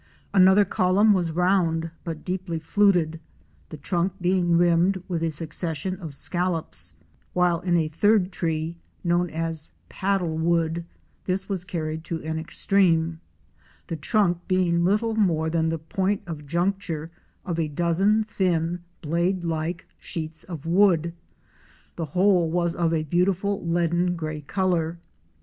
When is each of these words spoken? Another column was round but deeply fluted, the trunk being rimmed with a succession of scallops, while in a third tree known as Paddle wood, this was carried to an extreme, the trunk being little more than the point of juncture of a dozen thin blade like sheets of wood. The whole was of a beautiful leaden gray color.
Another 0.33 0.65
column 0.65 1.13
was 1.13 1.31
round 1.31 1.91
but 2.03 2.25
deeply 2.25 2.57
fluted, 2.57 3.19
the 3.69 3.77
trunk 3.77 4.13
being 4.19 4.57
rimmed 4.57 5.03
with 5.07 5.21
a 5.21 5.29
succession 5.29 5.95
of 5.97 6.15
scallops, 6.15 6.95
while 7.33 7.59
in 7.59 7.77
a 7.77 7.87
third 7.87 8.31
tree 8.31 8.77
known 9.03 9.29
as 9.29 9.71
Paddle 9.89 10.35
wood, 10.39 10.83
this 11.25 11.47
was 11.47 11.63
carried 11.63 12.03
to 12.05 12.19
an 12.23 12.39
extreme, 12.39 13.19
the 13.85 13.95
trunk 13.95 14.39
being 14.47 14.83
little 14.83 15.13
more 15.13 15.51
than 15.51 15.69
the 15.69 15.77
point 15.77 16.23
of 16.27 16.47
juncture 16.47 17.11
of 17.45 17.59
a 17.59 17.67
dozen 17.67 18.23
thin 18.23 18.79
blade 19.03 19.43
like 19.43 19.85
sheets 19.99 20.43
of 20.45 20.65
wood. 20.65 21.13
The 21.95 22.05
whole 22.05 22.49
was 22.49 22.73
of 22.73 22.91
a 22.91 23.03
beautiful 23.03 23.63
leaden 23.63 24.15
gray 24.15 24.41
color. 24.41 24.97